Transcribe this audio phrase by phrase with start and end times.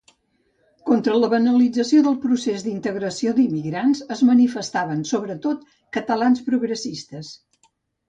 [0.89, 7.35] Contra la banalització del procés d'integració d'immigrants es manifestaven, sobretot, catalans progressistes.